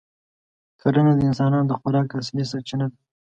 [0.81, 2.97] کرنه د انسانانو د خوراک اصلي سرچینه ده.